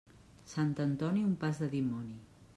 Sant 0.53 0.71
Antoni, 0.85 1.27
un 1.29 1.37
pas 1.45 1.61
de 1.67 1.71
dimoni. 1.77 2.19